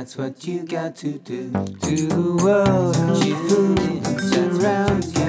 that's 0.00 0.16
what 0.16 0.46
you 0.46 0.64
got 0.64 0.96
to 0.96 1.18
do. 1.18 1.50
To 1.50 1.96
the 2.06 2.40
world, 2.42 2.94
tune 3.20 3.76
in, 3.76 4.02
surrounds 4.18 5.12
you. 5.12 5.28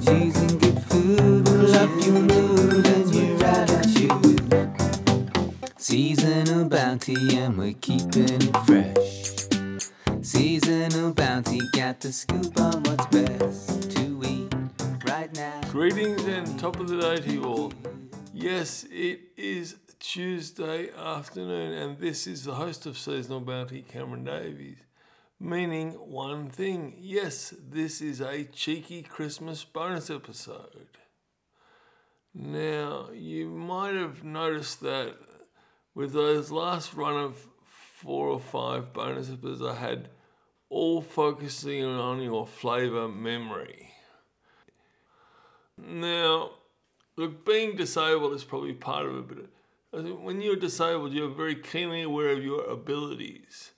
Cheese 0.00 0.36
and 0.44 0.58
good 0.58 0.82
food 0.84 1.46
will 1.46 1.74
up 1.74 1.90
your 2.06 2.22
mood 2.22 2.86
and 2.86 3.14
your 3.14 3.44
attitude. 3.44 4.72
Seasonal 5.76 6.70
bounty, 6.70 7.36
and 7.36 7.58
we're 7.58 7.74
keeping 7.74 8.40
it 8.40 8.56
fresh. 8.64 9.46
Seasonal 10.22 11.12
bounty, 11.12 11.60
got 11.74 12.00
the 12.00 12.10
scoop 12.10 12.58
on 12.58 12.82
what's 12.84 13.04
best 13.08 13.90
to 13.90 14.22
eat 14.24 14.54
right 15.06 15.30
now. 15.34 15.60
Greetings 15.70 16.24
and 16.24 16.58
top 16.58 16.80
of 16.80 16.88
the 16.88 16.98
day 16.98 17.20
to 17.20 17.30
you 17.30 17.44
all. 17.44 17.74
Yes, 18.32 18.86
it 18.90 19.20
is 19.36 19.76
Tuesday 20.00 20.90
afternoon, 20.96 21.72
and 21.72 21.98
this 21.98 22.28
is 22.28 22.44
the 22.44 22.54
host 22.54 22.86
of 22.86 22.96
Seasonal 22.96 23.40
Bounty, 23.40 23.82
Cameron 23.82 24.22
Davies. 24.22 24.78
Meaning 25.40 25.90
one 25.94 26.48
thing 26.48 26.94
yes, 27.00 27.52
this 27.68 28.00
is 28.00 28.20
a 28.20 28.44
cheeky 28.44 29.02
Christmas 29.02 29.64
bonus 29.64 30.08
episode. 30.08 30.86
Now, 32.32 33.08
you 33.12 33.48
might 33.48 33.96
have 33.96 34.22
noticed 34.22 34.80
that 34.82 35.16
with 35.96 36.12
those 36.12 36.52
last 36.52 36.94
run 36.94 37.16
of 37.16 37.48
four 37.66 38.28
or 38.28 38.40
five 38.40 38.92
bonus 38.92 39.28
episodes 39.28 39.62
I 39.62 39.74
had, 39.74 40.10
all 40.70 41.02
focusing 41.02 41.84
on 41.84 42.22
your 42.22 42.46
flavor 42.46 43.08
memory. 43.08 43.90
Now, 45.76 46.50
look, 47.16 47.44
being 47.44 47.74
disabled 47.74 48.34
is 48.34 48.44
probably 48.44 48.74
part 48.74 49.06
of 49.06 49.16
it, 49.16 49.28
but 49.28 49.57
when 49.90 50.40
you're 50.40 50.56
disabled, 50.56 51.12
you're 51.12 51.28
very 51.34 51.54
keenly 51.54 52.02
aware 52.02 52.30
of 52.30 52.44
your 52.44 52.64
abilities. 52.64 53.72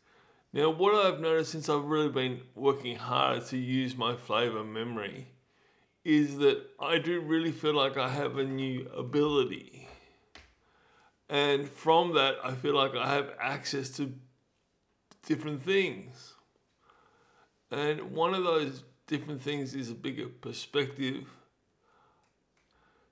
Now, 0.52 0.70
what 0.70 0.94
I've 0.94 1.20
noticed 1.20 1.52
since 1.52 1.68
I've 1.68 1.84
really 1.84 2.08
been 2.08 2.40
working 2.54 2.96
hard 2.96 3.46
to 3.46 3.56
use 3.56 3.96
my 3.96 4.16
flavor 4.16 4.64
memory 4.64 5.28
is 6.04 6.38
that 6.38 6.62
I 6.80 6.98
do 6.98 7.20
really 7.20 7.52
feel 7.52 7.74
like 7.74 7.96
I 7.96 8.08
have 8.08 8.38
a 8.38 8.44
new 8.44 8.88
ability. 8.88 9.86
And 11.28 11.68
from 11.68 12.14
that, 12.14 12.36
I 12.42 12.54
feel 12.54 12.74
like 12.74 12.96
I 12.96 13.08
have 13.14 13.30
access 13.40 13.90
to 13.90 14.12
different 15.24 15.62
things. 15.62 16.34
And 17.70 18.10
one 18.10 18.34
of 18.34 18.42
those 18.42 18.82
different 19.06 19.40
things 19.40 19.74
is 19.74 19.90
a 19.90 19.94
bigger 19.94 20.26
perspective, 20.26 21.28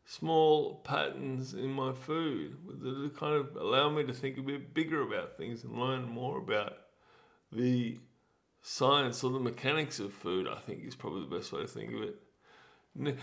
small 0.08 0.76
patterns 0.76 1.52
in 1.52 1.70
my 1.70 1.92
food 1.92 2.56
that 2.80 3.14
kind 3.14 3.34
of 3.34 3.54
allow 3.56 3.90
me 3.90 4.02
to 4.02 4.12
think 4.14 4.38
a 4.38 4.42
bit 4.42 4.72
bigger 4.72 5.02
about 5.02 5.36
things 5.36 5.64
and 5.64 5.78
learn 5.78 6.08
more 6.08 6.38
about 6.38 6.78
the 7.52 7.98
science 8.62 9.22
or 9.22 9.30
the 9.30 9.38
mechanics 9.38 10.00
of 10.00 10.10
food, 10.14 10.48
I 10.48 10.60
think 10.60 10.82
is 10.82 10.94
probably 10.94 11.28
the 11.28 11.36
best 11.36 11.52
way 11.52 11.60
to 11.60 11.68
think 11.68 11.92
of 11.92 12.02
it. 12.02 13.18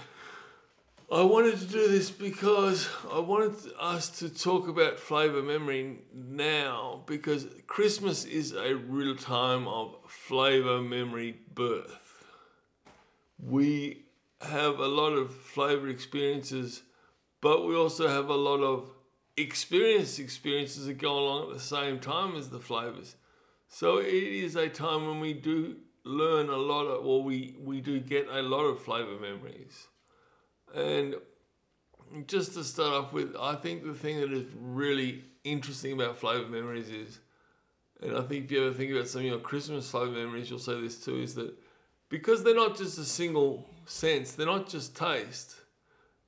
I 1.12 1.24
wanted 1.24 1.58
to 1.58 1.66
do 1.66 1.88
this 1.88 2.12
because 2.12 2.88
I 3.12 3.18
wanted 3.20 3.56
us 3.80 4.10
to 4.20 4.30
talk 4.30 4.68
about 4.68 5.00
flavor 5.00 5.42
memory 5.42 6.02
now 6.14 7.04
because 7.08 7.48
Christmas 7.66 8.26
is 8.26 8.54
a 8.54 8.76
real 8.76 9.16
time 9.16 9.68
of 9.68 9.96
flavor 10.08 10.82
memory 10.84 11.36
birth. 11.56 12.28
We 13.40 14.05
have 14.42 14.80
a 14.80 14.88
lot 14.88 15.14
of 15.14 15.34
flavor 15.34 15.88
experiences, 15.88 16.84
but 17.42 17.66
we 17.66 17.76
also 17.76 18.08
have 18.08 18.30
a 18.30 18.36
lot 18.36 18.62
of 18.62 18.90
experience 19.38 20.20
experiences 20.20 20.86
that 20.86 20.98
go 20.98 21.20
along 21.20 21.50
at 21.50 21.54
the 21.56 21.64
same 21.64 22.00
time 22.00 22.36
as 22.36 22.50
the 22.50 22.60
flavors. 22.60 23.16
So 23.68 23.98
it 23.98 24.08
is 24.14 24.56
a 24.56 24.70
time 24.70 25.08
when 25.08 25.20
we 25.20 25.34
do 25.34 25.78
learn 26.04 26.50
a 26.50 26.58
lot 26.58 26.86
of, 26.86 27.06
or 27.06 27.24
we, 27.24 27.56
we 27.60 27.82
do 27.82 28.00
get 28.00 28.28
a 28.30 28.42
lot 28.42 28.64
of 28.64 28.82
flavor 28.82 29.20
memories. 29.20 29.88
And 30.74 31.16
just 32.28 32.54
to 32.54 32.64
start 32.64 32.94
off 32.94 33.14
with, 33.14 33.36
I 33.40 33.56
think 33.56 33.84
the 33.84 33.94
thing 33.94 34.22
that 34.22 34.32
is 34.32 34.46
really 34.60 35.24
interesting 35.44 35.94
about 35.94 36.18
flavor 36.18 36.48
memories 36.48 36.90
is, 36.90 37.20
and 38.02 38.16
I 38.16 38.22
think 38.22 38.46
if 38.46 38.52
you 38.52 38.66
ever 38.66 38.74
think 38.74 38.92
about 38.92 39.08
some 39.08 39.22
of 39.22 39.28
your 39.28 39.40
Christmas 39.40 39.90
flavor 39.90 40.12
memories, 40.12 40.50
you'll 40.50 40.60
say 40.60 40.80
this 40.80 41.04
too, 41.04 41.22
is 41.22 41.36
that 41.36 41.54
because 42.10 42.44
they're 42.44 42.56
not 42.56 42.78
just 42.78 42.98
a 42.98 43.06
single 43.06 43.70
sense, 43.86 44.32
they're 44.34 44.46
not 44.46 44.70
just 44.70 44.96
taste. 44.96 45.56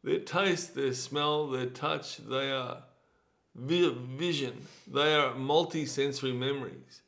Their 0.03 0.19
taste, 0.19 0.75
their 0.75 0.93
smell, 0.93 1.47
their 1.47 1.65
touch, 1.65 2.17
they 2.17 2.51
are 2.51 2.83
vision. 3.55 4.65
They 4.87 5.15
are 5.15 5.33
multi-sensory 5.35 6.33
memories. 6.33 7.01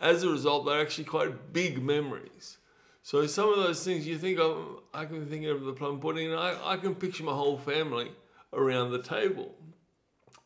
As 0.00 0.22
a 0.22 0.30
result, 0.30 0.66
they're 0.66 0.80
actually 0.80 1.04
quite 1.04 1.52
big 1.52 1.82
memories. 1.82 2.58
So 3.02 3.26
some 3.26 3.50
of 3.50 3.56
those 3.56 3.84
things 3.84 4.06
you 4.06 4.18
think 4.18 4.38
of, 4.38 4.80
I 4.92 5.04
can 5.04 5.26
think 5.26 5.46
of 5.46 5.64
the 5.64 5.72
plum 5.72 6.00
pudding, 6.00 6.30
and 6.30 6.40
I, 6.40 6.56
I 6.64 6.76
can 6.76 6.94
picture 6.94 7.24
my 7.24 7.32
whole 7.32 7.58
family 7.58 8.10
around 8.52 8.90
the 8.90 9.02
table. 9.02 9.54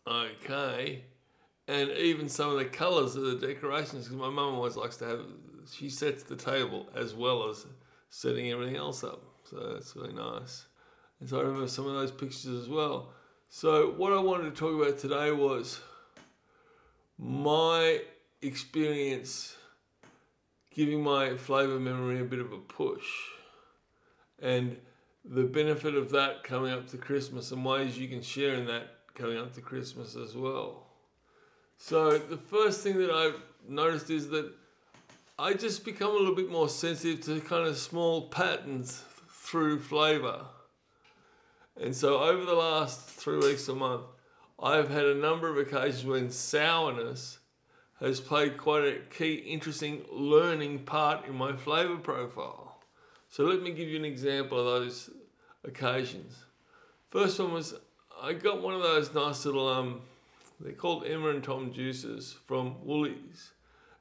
Okay. 0.07 1.05
And 1.69 1.91
even 1.91 2.29
some 2.29 2.51
of 2.51 2.59
the 2.59 2.65
colours 2.65 3.17
of 3.17 3.23
the 3.23 3.47
decorations, 3.47 4.05
because 4.05 4.19
my 4.19 4.31
mum 4.31 4.55
always 4.55 4.77
likes 4.77 4.97
to 4.99 5.07
have, 5.07 5.21
she 5.73 5.89
sets 5.89 6.23
the 6.23 6.37
table 6.37 6.89
as 6.95 7.15
well 7.15 7.49
as 7.49 7.67
setting 8.09 8.51
everything 8.51 8.77
else 8.77 9.05
up. 9.05 9.23
So 9.45 9.73
that's 9.73 9.95
really 9.97 10.13
nice. 10.13 10.67
And 11.21 11.29
so 11.29 11.39
I 11.39 11.43
remember 11.43 11.69
some 11.69 11.87
of 11.87 11.95
those 11.95 12.11
pictures 12.11 12.47
as 12.47 12.69
well. 12.69 13.13
So 13.49 13.93
what 13.97 14.13
I 14.13 14.19
wanted 14.19 14.55
to 14.55 14.59
talk 14.59 14.81
about 14.81 14.99
today 14.99 15.33
was 15.33 15.81
my 17.19 18.01
experience 18.43 19.57
giving 20.73 21.03
my 21.03 21.37
flavor 21.37 21.79
memory 21.79 22.21
a 22.21 22.25
bit 22.25 22.39
of 22.39 22.53
a 22.53 22.59
push. 22.59 23.07
And 24.41 24.77
the 25.25 25.45
benefit 25.45 25.95
of 25.95 26.11
that 26.11 26.45
coming 26.45 26.73
up 26.73 26.89
to 26.91 26.97
Christmas 26.97 27.51
and 27.53 27.65
ways 27.65 27.99
you 27.99 28.09
can 28.09 28.23
share 28.23 28.55
in 28.55 28.67
that 28.67 28.89
coming 29.15 29.37
up 29.37 29.53
to 29.55 29.61
Christmas 29.61 30.17
as 30.17 30.35
well. 30.35 30.87
So, 31.77 32.19
the 32.19 32.37
first 32.37 32.83
thing 32.83 32.99
that 32.99 33.11
I've 33.11 33.43
noticed 33.69 34.11
is 34.11 34.29
that 34.29 34.53
I 35.41 35.55
just 35.55 35.87
become 35.87 36.11
a 36.11 36.19
little 36.19 36.35
bit 36.35 36.51
more 36.51 36.69
sensitive 36.69 37.25
to 37.25 37.41
kind 37.41 37.67
of 37.67 37.79
small 37.79 38.29
patterns 38.29 39.03
through 39.31 39.79
flavor. 39.79 40.45
And 41.81 41.97
so, 41.97 42.19
over 42.19 42.45
the 42.45 42.53
last 42.53 43.09
three 43.09 43.39
weeks 43.39 43.67
a 43.69 43.75
month, 43.75 44.03
I've 44.63 44.91
had 44.91 45.07
a 45.07 45.15
number 45.15 45.49
of 45.49 45.57
occasions 45.57 46.05
when 46.05 46.31
sourness 46.31 47.39
has 48.01 48.21
played 48.21 48.59
quite 48.59 48.85
a 48.85 48.99
key, 49.17 49.37
interesting 49.37 50.05
learning 50.13 50.81
part 50.81 51.27
in 51.27 51.37
my 51.37 51.57
flavor 51.57 51.97
profile. 51.97 52.77
So 53.31 53.45
let 53.45 53.63
me 53.63 53.71
give 53.71 53.89
you 53.89 53.97
an 53.97 54.05
example 54.05 54.59
of 54.59 54.67
those 54.67 55.09
occasions. 55.65 56.37
First 57.09 57.41
one 57.41 57.55
was 57.55 57.73
I 58.23 58.35
got 58.35 58.61
one 58.61 58.75
of 58.75 58.83
those 58.83 59.15
nice 59.15 59.47
little 59.47 59.69
um, 59.69 60.03
they're 60.61 60.73
called 60.73 61.07
Emma 61.07 61.31
and 61.31 61.43
Tom 61.43 61.73
juices 61.73 62.37
from 62.47 62.85
Woolies, 62.85 63.53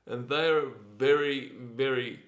and 0.09 0.27
they 0.27 0.49
are 0.49 0.71
very, 0.97 1.53
very, 1.55 2.19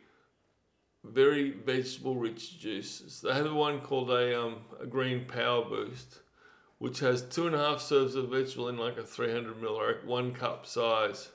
very 1.03 1.52
vegetable 1.52 2.16
rich 2.16 2.59
juices. 2.59 3.22
They 3.22 3.34
have 3.34 3.52
one 3.52 3.81
called 3.81 4.12
a 4.12 4.40
um, 4.40 4.58
a 4.80 4.86
green 4.86 5.25
power 5.25 5.66
boost, 5.66 6.20
which 6.78 7.00
has 7.00 7.23
two 7.23 7.47
and 7.47 7.55
a 7.55 7.59
half 7.59 7.82
serves 7.82 8.16
of 8.16 8.29
vegetable 8.29 8.70
in 8.70 8.78
like 8.78 8.97
a 8.97 9.03
300 9.03 9.59
ml 9.59 9.72
or 9.72 9.97
one 10.05 10.32
cup 10.34 10.66
size 10.67 11.29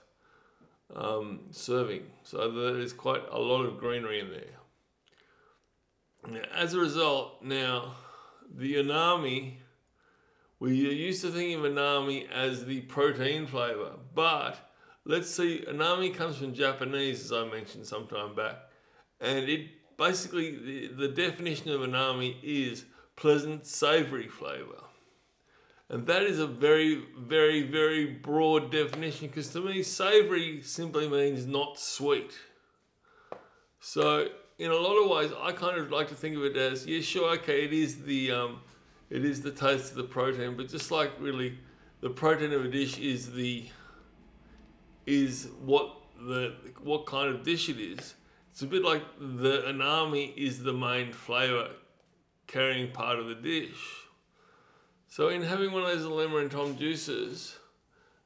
um, 0.95 1.41
serving. 1.51 2.05
So 2.23 2.51
there 2.51 2.79
is 2.79 2.93
quite 2.93 3.23
a 3.31 3.39
lot 3.39 3.65
of 3.65 3.79
greenery 3.79 4.21
in 4.21 4.31
there. 4.31 4.57
Now, 6.29 6.49
as 6.55 6.75
a 6.75 6.79
result, 6.79 7.43
now 7.43 7.95
the 8.55 8.77
umami, 8.77 9.55
we 10.61 10.89
are 10.89 10.93
used 10.93 11.23
to 11.23 11.31
thinking 11.31 11.59
of 11.59 11.73
umami 11.73 12.31
as 12.31 12.65
the 12.65 12.83
protein 12.83 13.47
flavor, 13.47 13.93
but 14.15 14.66
let's 15.07 15.31
see, 15.31 15.65
umami 15.69 16.13
comes 16.13 16.37
from 16.37 16.53
Japanese, 16.53 17.25
as 17.25 17.33
I 17.33 17.45
mentioned 17.45 17.87
some 17.87 18.07
time 18.07 18.35
back, 18.35 18.57
and 19.21 19.49
it 19.49 19.69
basically 19.97 20.57
the, 20.57 20.89
the 20.89 21.09
definition 21.09 21.71
of 21.71 21.81
umami 21.81 22.37
is 22.43 22.85
pleasant 23.15 23.67
savory 23.67 24.29
flavor. 24.29 24.83
And 25.89 26.05
that 26.09 26.23
is 26.23 26.41
a 26.41 26.49
very, 26.49 27.05
very, 27.17 27.63
very 27.63 28.07
broad 28.07 28.73
definition 28.73 29.29
because 29.29 29.49
to 29.53 29.61
me, 29.61 29.85
savory 29.85 30.61
simply 30.61 31.09
means 31.09 31.47
not 31.47 31.79
sweet. 31.79 32.33
So, 33.79 34.27
in 34.59 34.73
a 34.73 34.75
lot 34.75 34.97
of 34.97 35.09
ways, 35.09 35.31
I 35.41 35.53
kind 35.53 35.79
of 35.79 35.93
like 35.93 36.09
to 36.09 36.17
think 36.17 36.37
of 36.37 36.45
it 36.45 36.57
as 36.57 36.87
yeah, 36.87 37.01
sure, 37.01 37.35
okay, 37.35 37.65
it 37.65 37.73
is 37.73 38.03
the 38.03 38.33
um, 38.33 38.61
it 39.11 39.25
is 39.25 39.43
the 39.43 39.53
taste 39.53 39.93
of 39.93 39.97
the 39.97 40.05
protein, 40.05 40.57
but 40.57 40.69
just 40.69 40.91
like 40.91 41.13
really, 41.21 41.57
the 42.01 42.11
protein 42.11 42.53
of 42.53 42.65
a 42.65 42.69
dish 42.69 42.99
is 42.99 43.31
the 43.31 43.67
is 45.07 45.49
what 45.65 45.97
the 46.19 46.55
what 46.83 47.07
kind 47.07 47.35
of 47.35 47.43
dish 47.43 47.69
it 47.69 47.79
is. 47.79 48.15
It's 48.51 48.63
a 48.63 48.67
bit 48.67 48.83
like 48.83 49.03
the 49.19 49.63
umami 49.69 50.37
is 50.37 50.63
the 50.63 50.73
main 50.73 51.13
flavor 51.13 51.71
carrying 52.47 52.91
part 52.91 53.19
of 53.19 53.27
the 53.27 53.35
dish. 53.35 54.07
So 55.09 55.29
in 55.29 55.43
having 55.43 55.73
one 55.73 55.83
of 55.83 55.89
those 55.89 56.25
Emma 56.25 56.39
and 56.39 56.51
Tom 56.51 56.77
juices, 56.77 57.57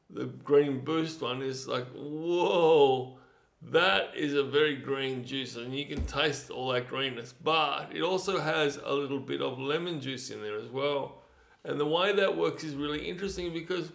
the 0.09 0.27
green 0.27 0.81
boost 0.85 1.21
one 1.21 1.43
is 1.43 1.69
like, 1.69 1.87
whoa, 1.95 3.19
that 3.63 4.15
is 4.17 4.35
a 4.35 4.43
very 4.43 4.77
green 4.77 5.25
juice, 5.25 5.57
and 5.57 5.75
you 5.75 5.87
can 5.87 6.05
taste 6.07 6.51
all 6.51 6.73
that 6.73 6.89
greenness. 6.89 7.33
But 7.33 7.91
it 7.95 8.03
also 8.03 8.41
has 8.41 8.79
a 8.85 8.93
little 8.93 9.21
bit 9.21 9.41
of 9.41 9.59
lemon 9.59 10.01
juice 10.01 10.31
in 10.31 10.43
there 10.43 10.59
as 10.59 10.69
well. 10.69 11.23
And 11.65 11.79
the 11.79 11.87
way 11.87 12.13
that 12.15 12.37
works 12.37 12.65
is 12.65 12.75
really 12.75 13.07
interesting 13.07 13.53
because 13.53 13.93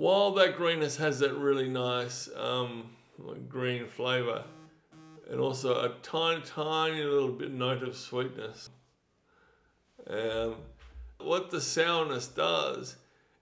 while 0.00 0.30
that 0.30 0.56
greenness 0.56 0.96
has 0.96 1.18
that 1.18 1.34
really 1.34 1.68
nice 1.68 2.30
um, 2.34 2.88
green 3.50 3.86
flavor, 3.86 4.42
and 5.30 5.38
also 5.38 5.74
a 5.84 5.90
tiny, 6.02 6.40
tiny 6.40 7.02
little 7.02 7.28
bit 7.28 7.52
note 7.52 7.82
of 7.82 7.94
sweetness. 7.94 8.70
Um, 10.06 10.56
what 11.18 11.50
the 11.50 11.60
sourness 11.60 12.28
does, 12.28 12.96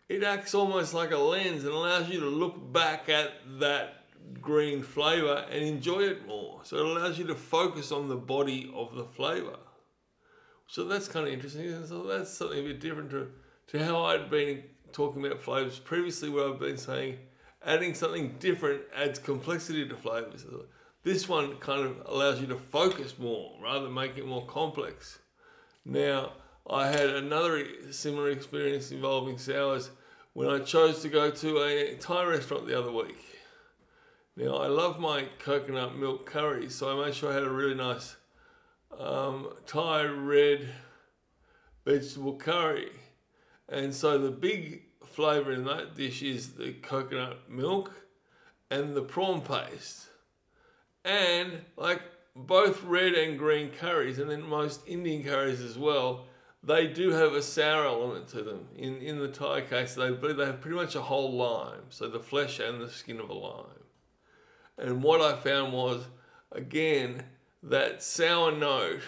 it 0.08 0.25
acts 0.25 0.52
almost 0.52 0.94
like 0.94 1.12
a 1.12 1.16
lens 1.16 1.62
and 1.62 1.72
allows 1.72 2.08
you 2.08 2.19
to 2.19 2.26
look 2.26 2.72
back 2.72 3.08
at 3.08 3.34
that 3.61 4.06
green 4.40 4.82
flavor 4.82 5.46
and 5.52 5.62
enjoy 5.62 6.00
it 6.00 6.26
more. 6.26 6.58
So 6.64 6.78
it 6.78 6.87
allows 6.87 7.20
you 7.20 7.26
to 7.28 7.37
focus 7.37 7.93
on 7.93 8.08
the 8.08 8.16
body 8.16 8.72
of 8.75 8.96
the 8.96 9.04
flavor. 9.04 9.58
So 10.66 10.87
that's 10.87 11.06
kind 11.06 11.28
of 11.28 11.32
interesting. 11.32 11.87
So 11.87 12.02
that's 12.02 12.31
something 12.34 12.58
a 12.58 12.62
bit 12.62 12.81
different 12.81 13.11
to, 13.11 13.28
to 13.69 13.84
how 13.84 14.06
I'd 14.06 14.28
been 14.28 14.64
talking 14.93 15.25
about 15.25 15.40
flavors 15.40 15.79
previously, 15.79 16.29
where 16.29 16.49
I've 16.49 16.58
been 16.58 16.79
saying 16.79 17.19
adding 17.64 17.94
something 17.94 18.37
different 18.38 18.82
adds 18.96 19.19
complexity 19.19 19.88
to 19.88 19.96
flavors. 19.96 20.46
This 21.02 21.29
one 21.29 21.56
kind 21.56 21.82
of 21.82 22.02
allows 22.06 22.40
you 22.40 22.46
to 22.49 22.56
focus 22.56 23.19
more 23.19 23.52
rather 23.62 23.85
than 23.85 23.94
make 23.94 24.17
it 24.17 24.26
more 24.26 24.46
complex. 24.46 25.19
Now, 25.85 26.32
I 26.69 26.88
had 26.88 27.08
another 27.08 27.64
similar 27.90 28.31
experience 28.31 28.90
involving 28.90 29.38
sours 29.38 29.90
when 30.35 30.49
I 30.49 30.58
chose 30.61 31.00
to 31.02 31.08
go 31.08 31.31
to 31.31 31.62
a 31.62 31.94
Thai 31.96 32.25
restaurant 32.25 32.67
the 32.67 32.79
other 32.79 32.93
week. 32.93 33.25
Now, 34.37 34.56
I 34.56 34.67
love 34.67 35.00
my 35.00 35.26
coconut 35.38 35.96
milk 35.96 36.26
curry, 36.26 36.69
so 36.69 36.90
I 36.90 37.06
made 37.06 37.14
sure 37.14 37.31
I 37.31 37.35
had 37.35 37.43
a 37.43 37.50
really 37.50 37.75
nice 37.75 38.17
um, 38.99 39.49
Thai 39.67 40.05
red 40.05 40.69
vegetable 41.85 42.37
curry. 42.37 42.90
And 43.68 43.94
so 43.94 44.18
the 44.18 44.30
big 44.30 44.82
flavour 45.04 45.52
in 45.52 45.64
that 45.64 45.94
dish 45.94 46.22
is 46.22 46.52
the 46.52 46.72
coconut 46.72 47.50
milk 47.50 47.92
and 48.70 48.94
the 48.94 49.02
prawn 49.02 49.40
paste. 49.40 50.06
And 51.04 51.60
like 51.76 52.02
both 52.34 52.82
red 52.84 53.14
and 53.14 53.38
green 53.38 53.70
curries, 53.70 54.18
and 54.18 54.30
then 54.30 54.42
most 54.42 54.86
Indian 54.86 55.24
curries 55.24 55.60
as 55.60 55.76
well, 55.76 56.26
they 56.62 56.86
do 56.86 57.10
have 57.10 57.32
a 57.32 57.42
sour 57.42 57.84
element 57.84 58.28
to 58.28 58.42
them. 58.42 58.68
In 58.76 58.96
in 58.96 59.18
the 59.18 59.28
Thai 59.28 59.62
case, 59.62 59.94
they 59.94 60.10
they 60.10 60.46
have 60.46 60.60
pretty 60.60 60.76
much 60.76 60.94
a 60.94 61.02
whole 61.02 61.32
lime, 61.32 61.84
so 61.90 62.08
the 62.08 62.20
flesh 62.20 62.60
and 62.60 62.80
the 62.80 62.90
skin 62.90 63.20
of 63.20 63.30
a 63.30 63.34
lime. 63.34 63.66
And 64.76 65.02
what 65.02 65.20
I 65.20 65.36
found 65.36 65.72
was, 65.72 66.04
again, 66.52 67.24
that 67.62 68.02
sour 68.02 68.52
note 68.52 69.02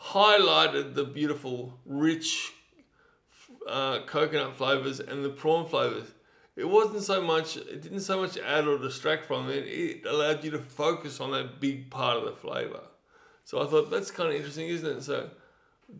highlighted 0.00 0.94
the 0.94 1.04
beautiful, 1.04 1.80
rich 1.84 2.52
uh, 3.68 4.00
coconut 4.06 4.56
flavors 4.56 5.00
and 5.00 5.24
the 5.24 5.30
prawn 5.30 5.66
flavors. 5.66 6.08
It 6.56 6.68
wasn't 6.68 7.02
so 7.02 7.20
much, 7.20 7.56
it 7.56 7.82
didn't 7.82 8.00
so 8.00 8.20
much 8.20 8.38
add 8.38 8.68
or 8.68 8.78
distract 8.78 9.26
from 9.26 9.50
it, 9.50 9.64
it 9.66 10.06
allowed 10.06 10.44
you 10.44 10.52
to 10.52 10.58
focus 10.58 11.20
on 11.20 11.32
that 11.32 11.60
big 11.60 11.90
part 11.90 12.16
of 12.16 12.24
the 12.24 12.32
flavor. 12.32 12.80
So 13.44 13.60
I 13.60 13.66
thought 13.66 13.90
that's 13.90 14.10
kind 14.10 14.30
of 14.30 14.36
interesting, 14.36 14.68
isn't 14.68 14.98
it? 14.98 15.02
So 15.02 15.30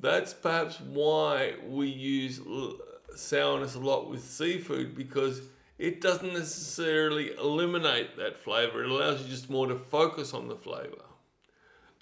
that's 0.01 0.33
perhaps 0.33 0.81
why 0.81 1.55
we 1.67 1.89
use 1.89 2.41
sourness 3.17 3.75
a 3.75 3.81
lot 3.81 4.09
with 4.09 4.23
seafood 4.23 4.97
because 4.97 5.43
it 5.79 6.01
doesn't 6.01 6.33
necessarily 6.33 7.33
eliminate 7.35 8.17
that 8.17 8.39
flavor. 8.39 8.85
It 8.85 8.91
allows 8.91 9.23
you 9.23 9.29
just 9.29 9.51
more 9.51 9.67
to 9.67 9.77
focus 9.77 10.33
on 10.33 10.49
the 10.49 10.57
flavor. 10.57 11.03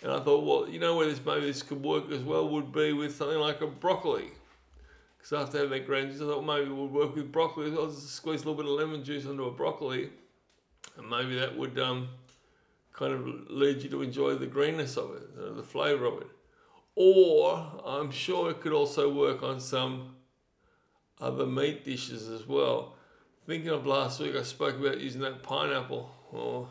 And 0.02 0.12
I 0.12 0.20
thought, 0.20 0.44
well, 0.44 0.68
you 0.68 0.78
know 0.78 0.96
where 0.96 1.06
this 1.06 1.24
maybe 1.24 1.46
this 1.46 1.62
could 1.62 1.82
work 1.82 2.10
as 2.10 2.20
well 2.20 2.48
would 2.48 2.72
be 2.72 2.92
with 2.92 3.14
something 3.14 3.38
like 3.38 3.60
a 3.60 3.66
broccoli. 3.66 4.30
Because 5.22 5.46
after 5.46 5.58
having 5.58 5.70
that 5.70 5.86
green 5.86 6.10
juice, 6.10 6.20
I 6.20 6.24
thought 6.24 6.42
maybe 6.42 6.68
would 6.68 6.90
work 6.90 7.14
with 7.14 7.30
broccoli. 7.30 7.70
I'll 7.70 7.86
just 7.86 8.10
squeeze 8.10 8.42
a 8.42 8.48
little 8.48 8.60
bit 8.60 8.66
of 8.66 8.76
lemon 8.76 9.04
juice 9.04 9.24
onto 9.24 9.44
a 9.44 9.52
broccoli, 9.52 10.10
and 10.96 11.08
maybe 11.08 11.38
that 11.38 11.56
would 11.56 11.78
um, 11.78 12.08
kind 12.92 13.12
of 13.12 13.24
lead 13.48 13.82
you 13.82 13.90
to 13.90 14.02
enjoy 14.02 14.34
the 14.34 14.46
greenness 14.46 14.96
of 14.96 15.14
it, 15.14 15.22
uh, 15.40 15.52
the 15.52 15.62
flavour 15.62 16.06
of 16.06 16.22
it. 16.22 16.26
Or 16.96 17.64
I'm 17.86 18.10
sure 18.10 18.50
it 18.50 18.60
could 18.60 18.72
also 18.72 19.14
work 19.14 19.44
on 19.44 19.60
some 19.60 20.16
other 21.20 21.46
meat 21.46 21.84
dishes 21.84 22.28
as 22.28 22.48
well. 22.48 22.96
Thinking 23.46 23.70
of 23.70 23.86
last 23.86 24.18
week, 24.18 24.34
I 24.34 24.42
spoke 24.42 24.76
about 24.76 25.00
using 25.00 25.20
that 25.20 25.44
pineapple. 25.44 26.10
Or 26.32 26.68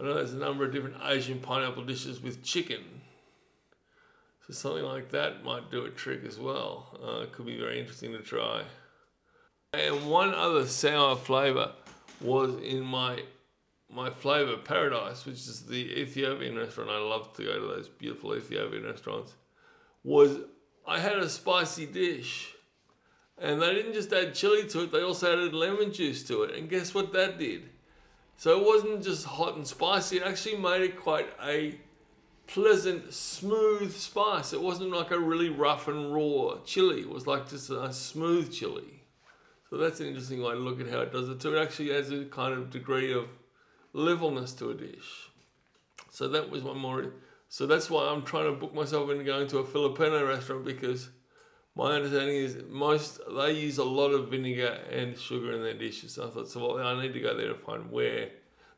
I 0.00 0.02
know 0.02 0.14
there's 0.14 0.34
a 0.34 0.36
number 0.36 0.64
of 0.64 0.72
different 0.72 0.96
Asian 1.04 1.38
pineapple 1.38 1.84
dishes 1.84 2.20
with 2.20 2.42
chicken. 2.42 3.01
So 4.46 4.52
something 4.52 4.84
like 4.84 5.10
that 5.10 5.44
might 5.44 5.70
do 5.70 5.84
a 5.84 5.90
trick 5.90 6.24
as 6.26 6.38
well. 6.38 6.98
Uh, 7.02 7.26
could 7.30 7.46
be 7.46 7.58
very 7.58 7.78
interesting 7.78 8.12
to 8.12 8.18
try. 8.18 8.62
And 9.72 10.08
one 10.10 10.34
other 10.34 10.66
sour 10.66 11.16
flavour 11.16 11.72
was 12.20 12.60
in 12.62 12.82
my 12.82 13.22
my 13.88 14.10
flavour 14.10 14.56
paradise, 14.56 15.26
which 15.26 15.36
is 15.36 15.66
the 15.66 16.00
Ethiopian 16.00 16.56
restaurant. 16.56 16.90
I 16.90 16.98
love 16.98 17.34
to 17.34 17.44
go 17.44 17.60
to 17.60 17.66
those 17.66 17.88
beautiful 17.88 18.34
Ethiopian 18.34 18.84
restaurants. 18.84 19.34
Was 20.02 20.38
I 20.86 20.98
had 20.98 21.18
a 21.18 21.28
spicy 21.28 21.86
dish, 21.86 22.54
and 23.38 23.62
they 23.62 23.72
didn't 23.74 23.92
just 23.92 24.12
add 24.12 24.34
chili 24.34 24.66
to 24.68 24.84
it; 24.84 24.92
they 24.92 25.02
also 25.02 25.32
added 25.32 25.54
lemon 25.54 25.92
juice 25.92 26.22
to 26.24 26.42
it. 26.42 26.54
And 26.54 26.68
guess 26.68 26.94
what 26.94 27.12
that 27.12 27.38
did? 27.38 27.68
So 28.36 28.58
it 28.58 28.66
wasn't 28.66 29.04
just 29.04 29.24
hot 29.24 29.56
and 29.56 29.66
spicy. 29.66 30.16
It 30.16 30.24
actually 30.24 30.56
made 30.56 30.82
it 30.82 31.00
quite 31.00 31.28
a 31.42 31.78
pleasant, 32.46 33.12
smooth 33.12 33.94
spice. 33.94 34.52
It 34.52 34.60
wasn't 34.60 34.90
like 34.90 35.10
a 35.10 35.18
really 35.18 35.48
rough 35.48 35.88
and 35.88 36.14
raw 36.14 36.58
chili. 36.64 37.00
It 37.00 37.08
was 37.08 37.26
like 37.26 37.48
just 37.48 37.70
a 37.70 37.92
smooth 37.92 38.52
chili. 38.52 39.04
So 39.70 39.78
that's 39.78 40.00
an 40.00 40.06
interesting 40.06 40.42
way 40.42 40.52
to 40.52 40.58
look 40.58 40.80
at 40.80 40.88
how 40.88 41.00
it 41.00 41.12
does 41.12 41.28
it 41.28 41.40
too. 41.40 41.56
It 41.56 41.62
actually 41.62 41.96
adds 41.96 42.10
a 42.10 42.24
kind 42.26 42.52
of 42.52 42.70
degree 42.70 43.12
of 43.12 43.26
levelness 43.92 44.52
to 44.54 44.70
a 44.70 44.74
dish. 44.74 45.30
So 46.10 46.28
that 46.28 46.50
was 46.50 46.62
one 46.62 46.78
more. 46.78 47.14
So 47.48 47.66
that's 47.66 47.88
why 47.88 48.06
I'm 48.06 48.22
trying 48.22 48.46
to 48.46 48.52
book 48.52 48.74
myself 48.74 49.10
into 49.10 49.24
going 49.24 49.48
to 49.48 49.58
a 49.58 49.64
Filipino 49.64 50.26
restaurant 50.26 50.64
because 50.64 51.08
my 51.74 51.92
understanding 51.92 52.36
is 52.36 52.58
most 52.68 53.20
they 53.34 53.52
use 53.52 53.78
a 53.78 53.84
lot 53.84 54.10
of 54.10 54.28
vinegar 54.28 54.78
and 54.90 55.18
sugar 55.18 55.52
in 55.52 55.62
their 55.62 55.74
dishes. 55.74 56.14
So 56.14 56.26
I 56.26 56.30
thought, 56.30 56.48
so 56.48 56.74
well, 56.74 56.86
I 56.86 57.00
need 57.00 57.14
to 57.14 57.20
go 57.20 57.34
there 57.36 57.48
to 57.48 57.54
find 57.54 57.90
where 57.90 58.28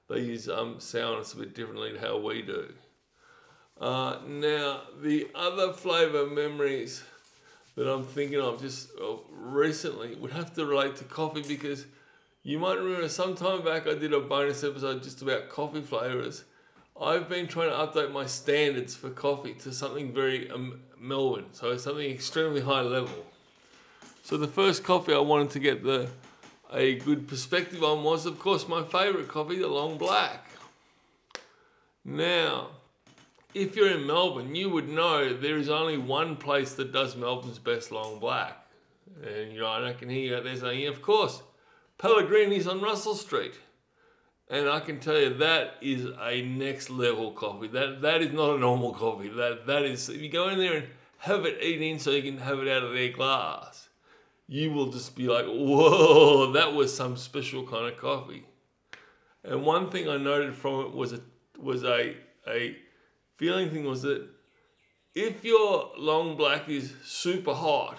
they 0.08 0.20
use 0.20 0.48
um, 0.48 0.78
sourness 0.78 1.32
a 1.32 1.38
bit 1.38 1.54
differently 1.54 1.92
to 1.92 2.00
how 2.00 2.18
we 2.18 2.42
do. 2.42 2.72
Uh, 3.80 4.18
now, 4.26 4.82
the 5.02 5.28
other 5.34 5.72
flavour 5.72 6.26
memories 6.26 7.02
that 7.76 7.92
I'm 7.92 8.04
thinking 8.04 8.40
of 8.40 8.60
just 8.60 8.90
uh, 9.00 9.16
recently 9.30 10.14
would 10.16 10.30
have 10.30 10.54
to 10.54 10.64
relate 10.64 10.96
to 10.96 11.04
coffee 11.04 11.42
because 11.42 11.86
you 12.44 12.58
might 12.58 12.78
remember 12.78 13.08
some 13.08 13.34
time 13.34 13.64
back 13.64 13.86
I 13.86 13.94
did 13.94 14.12
a 14.12 14.20
bonus 14.20 14.62
episode 14.62 15.02
just 15.02 15.22
about 15.22 15.48
coffee 15.48 15.80
flavours. 15.80 16.44
I've 17.00 17.28
been 17.28 17.48
trying 17.48 17.70
to 17.70 17.76
update 17.76 18.12
my 18.12 18.26
standards 18.26 18.94
for 18.94 19.10
coffee 19.10 19.54
to 19.54 19.72
something 19.72 20.12
very 20.12 20.48
um, 20.50 20.80
Melbourne, 21.00 21.46
so 21.52 21.76
something 21.76 22.08
extremely 22.08 22.60
high 22.60 22.82
level. 22.82 23.26
So 24.22 24.36
the 24.36 24.46
first 24.46 24.84
coffee 24.84 25.12
I 25.12 25.18
wanted 25.18 25.50
to 25.50 25.58
get 25.58 25.82
the 25.82 26.08
a 26.72 26.96
good 26.96 27.28
perspective 27.28 27.82
on 27.84 28.02
was, 28.02 28.26
of 28.26 28.38
course, 28.38 28.66
my 28.66 28.82
favourite 28.82 29.28
coffee, 29.28 29.58
the 29.58 29.68
long 29.68 29.96
black. 29.96 30.50
Now, 32.04 32.70
if 33.54 33.76
you're 33.76 33.90
in 33.90 34.06
Melbourne, 34.06 34.54
you 34.54 34.68
would 34.70 34.88
know 34.88 35.32
there 35.32 35.56
is 35.56 35.70
only 35.70 35.96
one 35.96 36.36
place 36.36 36.74
that 36.74 36.92
does 36.92 37.16
Melbourne's 37.16 37.58
best 37.58 37.92
long 37.92 38.18
black. 38.18 38.66
And 39.22 39.52
you 39.52 39.60
know, 39.60 39.68
I 39.68 39.92
can 39.92 40.08
hear 40.08 40.30
you 40.30 40.36
out 40.36 40.44
there 40.44 40.56
saying, 40.56 40.80
yeah, 40.80 40.88
of 40.88 41.00
course, 41.00 41.42
Pellegrini's 41.98 42.66
on 42.66 42.80
Russell 42.80 43.14
Street. 43.14 43.54
And 44.50 44.68
I 44.68 44.80
can 44.80 45.00
tell 45.00 45.18
you 45.18 45.34
that 45.34 45.74
is 45.80 46.06
a 46.20 46.42
next 46.42 46.90
level 46.90 47.32
coffee. 47.32 47.68
That 47.68 48.02
that 48.02 48.20
is 48.20 48.32
not 48.32 48.56
a 48.56 48.58
normal 48.58 48.92
coffee. 48.92 49.28
That 49.28 49.66
that 49.66 49.82
is 49.82 50.08
if 50.08 50.20
you 50.20 50.28
go 50.28 50.48
in 50.48 50.58
there 50.58 50.76
and 50.76 50.86
have 51.18 51.46
it 51.46 51.62
eaten 51.62 51.98
so 51.98 52.10
you 52.10 52.22
can 52.22 52.38
have 52.38 52.58
it 52.58 52.68
out 52.68 52.82
of 52.82 52.92
their 52.92 53.10
glass, 53.10 53.88
you 54.46 54.70
will 54.70 54.90
just 54.90 55.16
be 55.16 55.28
like, 55.28 55.46
whoa, 55.46 56.52
that 56.52 56.74
was 56.74 56.94
some 56.94 57.16
special 57.16 57.66
kind 57.66 57.86
of 57.86 57.96
coffee. 57.96 58.44
And 59.42 59.64
one 59.64 59.90
thing 59.90 60.08
I 60.08 60.18
noted 60.18 60.54
from 60.54 60.80
it 60.86 60.92
was 60.92 61.14
a 61.14 61.20
was 61.58 61.84
a 61.84 62.16
a 62.46 62.76
feeling 63.36 63.70
thing 63.70 63.84
was 63.84 64.02
that 64.02 64.28
if 65.14 65.44
your 65.44 65.92
long 65.96 66.36
black 66.36 66.68
is 66.68 66.92
super 67.04 67.54
hot, 67.54 67.98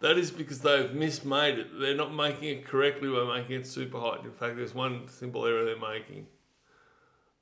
that 0.00 0.18
is 0.18 0.30
because 0.30 0.60
they've 0.60 0.90
mismade 0.90 1.58
it. 1.58 1.80
They're 1.80 1.96
not 1.96 2.14
making 2.14 2.48
it 2.48 2.66
correctly 2.66 3.08
by 3.08 3.38
making 3.38 3.60
it 3.60 3.66
super 3.66 3.98
hot. 3.98 4.24
In 4.24 4.32
fact, 4.32 4.56
there's 4.56 4.74
one 4.74 5.08
simple 5.08 5.46
error 5.46 5.64
they're 5.64 5.78
making. 5.78 6.26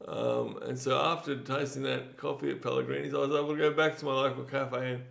Um, 0.07 0.59
and 0.63 0.79
so 0.79 0.99
after 0.99 1.37
tasting 1.37 1.83
that 1.85 2.17
coffee 2.17 2.51
at 2.51 2.63
Pellegrini's, 2.63 3.15
I 3.15 3.19
was 3.19 3.31
able 3.31 3.51
to 3.51 3.57
go 3.57 3.73
back 3.73 3.99
to 3.99 4.05
my 4.05 4.13
local 4.13 4.45
cafe 4.45 4.93
and 4.93 5.03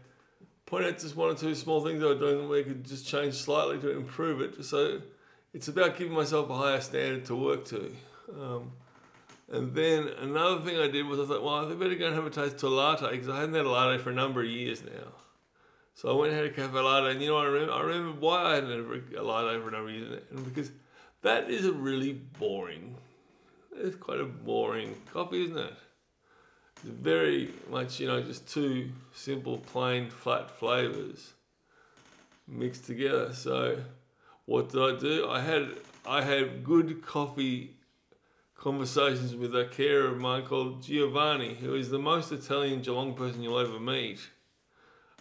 point 0.66 0.86
out 0.86 1.00
just 1.00 1.16
one 1.16 1.30
or 1.30 1.36
two 1.36 1.56
small 1.56 1.84
things 1.84 2.04
I 2.04 2.08
was 2.08 2.20
doing 2.20 2.40
that 2.40 2.48
we 2.48 2.64
could 2.64 2.86
just 2.86 3.08
change 3.08 3.34
slightly 3.34 3.80
to 3.80 3.92
improve 3.92 4.42
it. 4.42 4.64
So 4.64 5.02
it's 5.54 5.68
about 5.68 5.98
giving 5.98 6.14
myself 6.14 6.50
a 6.50 6.56
higher 6.56 6.82
standard 6.82 7.26
to 7.26 7.36
work 7.36 7.66
to. 7.66 7.94
Um, 8.40 8.72
and 9.54 9.76
then 9.76 10.08
another 10.20 10.62
thing 10.62 10.80
I 10.80 10.88
did 10.88 11.06
was 11.06 11.20
I 11.20 11.26
thought, 11.26 11.44
well, 11.44 11.72
I 11.72 11.76
better 11.76 11.94
go 11.94 12.08
and 12.08 12.16
have 12.16 12.26
a 12.26 12.32
taste 12.32 12.64
a 12.64 12.68
latte 12.68 13.12
because 13.12 13.30
I 13.30 13.40
hadn't 13.40 13.54
had 13.54 13.66
a 13.66 13.70
latte 13.70 14.02
for 14.02 14.10
a 14.10 14.14
number 14.14 14.42
of 14.42 14.48
years 14.48 14.84
now. 14.84 15.14
So 15.94 16.10
I 16.10 16.20
went 16.20 16.34
and 16.34 16.42
had 16.42 16.52
a 16.52 16.56
cafe 16.56 16.80
latte, 16.80 17.12
and 17.12 17.22
you 17.22 17.28
know, 17.28 17.38
I 17.38 17.46
remember, 17.46 17.72
I 17.72 17.82
remember 17.82 18.20
why 18.20 18.46
I 18.46 18.56
hadn't 18.56 18.72
had 18.72 19.20
a 19.20 19.22
latte 19.22 19.62
for 19.62 19.68
a 19.68 19.72
number 19.72 19.90
of 19.90 19.96
years, 19.96 20.24
and 20.32 20.44
because 20.44 20.72
that 21.22 21.52
is 21.52 21.68
a 21.68 21.72
really 21.72 22.14
boring. 22.14 22.96
It's 23.76 23.96
quite 23.96 24.20
a 24.20 24.26
boring 24.26 24.96
coffee, 25.14 25.44
isn't 25.44 25.58
it? 25.58 25.74
It's 26.78 26.86
very 26.86 27.52
much, 27.70 28.00
you 28.00 28.08
know, 28.08 28.24
just 28.24 28.48
two 28.48 28.90
simple, 29.14 29.60
plain, 29.60 30.10
flat 30.10 30.50
flavors 30.50 31.34
mixed 32.48 32.86
together. 32.86 33.34
So, 33.34 33.78
what 34.46 34.70
did 34.70 34.82
I 34.82 35.00
do? 35.00 35.30
I 35.30 35.42
had 35.42 35.70
I 36.08 36.24
had 36.24 36.64
good 36.64 37.06
coffee 37.06 37.76
conversations 38.56 39.36
with 39.36 39.56
a 39.56 39.66
carer 39.66 40.08
of 40.08 40.18
mine 40.18 40.44
called 40.44 40.84
Giovanni, 40.84 41.56
who 41.56 41.76
is 41.76 41.90
the 41.90 42.00
most 42.00 42.32
Italian 42.32 42.82
Geelong 42.82 43.14
person 43.14 43.44
you'll 43.44 43.60
ever 43.60 43.80
meet, 43.80 44.20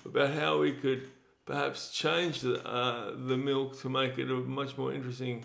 about 0.05 0.35
how 0.35 0.59
we 0.59 0.73
could 0.73 1.09
perhaps 1.45 1.91
change 1.91 2.41
the, 2.41 2.65
uh, 2.67 3.11
the 3.27 3.37
milk 3.37 3.81
to 3.81 3.89
make 3.89 4.19
it 4.19 4.31
a 4.31 4.35
much 4.35 4.77
more 4.79 4.93
interesting 4.93 5.45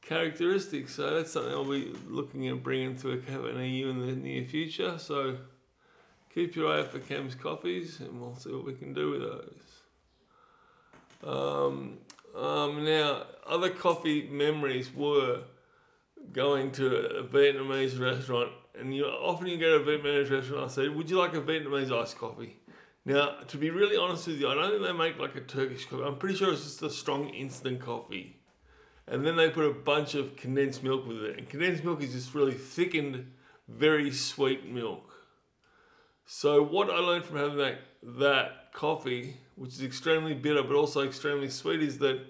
characteristic. 0.00 0.88
So 0.88 1.16
that's 1.16 1.32
something 1.32 1.52
I'll 1.52 1.64
be 1.64 1.92
looking 2.06 2.48
at 2.48 2.62
bringing 2.62 2.96
to 2.96 3.12
a 3.12 3.16
cafe 3.18 3.68
EU 3.68 3.88
in 3.90 4.06
the 4.06 4.12
near 4.12 4.44
future. 4.44 4.98
So 4.98 5.38
keep 6.32 6.54
your 6.54 6.72
eye 6.72 6.80
out 6.80 6.92
for 6.92 7.00
Cam's 7.00 7.34
coffees, 7.34 8.00
and 8.00 8.20
we'll 8.20 8.36
see 8.36 8.52
what 8.52 8.64
we 8.64 8.74
can 8.74 8.94
do 8.94 9.10
with 9.10 9.22
those. 9.22 9.62
Um, 11.24 11.98
um, 12.36 12.84
now, 12.84 13.24
other 13.46 13.70
coffee 13.70 14.28
memories 14.30 14.94
were 14.94 15.40
going 16.32 16.72
to 16.72 17.18
a 17.18 17.24
Vietnamese 17.24 17.98
restaurant, 18.00 18.50
and 18.78 18.94
you 18.94 19.04
often 19.04 19.46
you 19.46 19.58
go 19.58 19.78
to 19.78 19.90
a 19.90 19.98
Vietnamese 19.98 20.30
restaurant. 20.30 20.64
I 20.64 20.68
say, 20.68 20.88
"Would 20.88 21.10
you 21.10 21.18
like 21.18 21.34
a 21.34 21.40
Vietnamese 21.40 21.92
iced 21.92 22.18
coffee?" 22.18 22.56
Now, 23.04 23.38
to 23.48 23.56
be 23.56 23.70
really 23.70 23.96
honest 23.96 24.26
with 24.26 24.40
you, 24.40 24.48
I 24.48 24.54
don't 24.54 24.70
think 24.70 24.82
they 24.82 24.92
make 24.92 25.18
like 25.18 25.36
a 25.36 25.40
Turkish 25.40 25.86
coffee. 25.86 26.02
I'm 26.02 26.18
pretty 26.18 26.36
sure 26.36 26.52
it's 26.52 26.64
just 26.64 26.82
a 26.82 26.90
strong 26.90 27.28
instant 27.30 27.80
coffee, 27.80 28.40
and 29.06 29.24
then 29.24 29.36
they 29.36 29.48
put 29.48 29.64
a 29.64 29.72
bunch 29.72 30.14
of 30.14 30.36
condensed 30.36 30.82
milk 30.82 31.06
with 31.06 31.22
it. 31.22 31.38
And 31.38 31.48
condensed 31.48 31.84
milk 31.84 32.02
is 32.02 32.12
just 32.12 32.34
really 32.34 32.54
thickened, 32.54 33.32
very 33.68 34.10
sweet 34.10 34.66
milk. 34.66 35.12
So 36.26 36.62
what 36.62 36.90
I 36.90 36.98
learned 36.98 37.24
from 37.24 37.36
having 37.36 37.58
that 37.58 37.78
that 38.02 38.72
coffee, 38.72 39.36
which 39.54 39.74
is 39.74 39.82
extremely 39.82 40.34
bitter 40.34 40.62
but 40.62 40.74
also 40.74 41.02
extremely 41.02 41.48
sweet, 41.48 41.82
is 41.82 41.98
that 41.98 42.20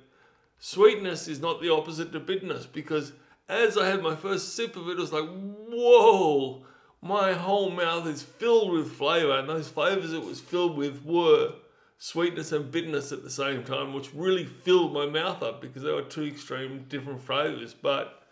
sweetness 0.58 1.28
is 1.28 1.40
not 1.40 1.60
the 1.60 1.70
opposite 1.70 2.12
to 2.12 2.20
bitterness 2.20 2.66
because 2.66 3.12
as 3.48 3.78
I 3.78 3.86
had 3.86 4.02
my 4.02 4.16
first 4.16 4.54
sip 4.54 4.76
of 4.76 4.88
it, 4.88 4.92
it 4.92 4.98
was 4.98 5.12
like, 5.12 5.28
whoa, 5.28 6.64
my 7.00 7.32
whole 7.32 7.70
mouth 7.70 8.06
is 8.06 8.22
filled 8.22 8.72
with 8.72 8.92
flavor. 8.92 9.38
And 9.38 9.48
those 9.48 9.68
flavors 9.68 10.12
it 10.12 10.24
was 10.24 10.40
filled 10.40 10.76
with 10.76 11.04
were 11.04 11.52
sweetness 11.98 12.52
and 12.52 12.70
bitterness 12.70 13.12
at 13.12 13.22
the 13.22 13.30
same 13.30 13.64
time, 13.64 13.94
which 13.94 14.12
really 14.14 14.44
filled 14.44 14.92
my 14.92 15.06
mouth 15.06 15.42
up 15.42 15.60
because 15.60 15.82
they 15.82 15.92
were 15.92 16.02
two 16.02 16.24
extreme 16.24 16.84
different 16.88 17.22
flavors, 17.22 17.74
but 17.74 18.22